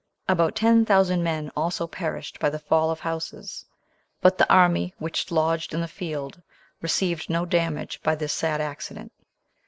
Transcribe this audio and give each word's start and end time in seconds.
About 0.27 0.55
ten 0.55 0.83
thousand 0.83 1.21
men 1.21 1.51
also 1.55 1.85
perished 1.85 2.39
by 2.39 2.49
the 2.49 2.57
fall 2.57 2.89
of 2.89 3.01
houses; 3.01 3.65
but 4.19 4.39
the 4.39 4.51
army, 4.51 4.95
which 4.97 5.29
lodged 5.29 5.75
in 5.75 5.81
the 5.81 5.87
field, 5.87 6.41
received 6.81 7.29
no 7.29 7.45
damage 7.45 8.01
by 8.01 8.15
this 8.15 8.33
sad 8.33 8.61
accident. 8.61 9.11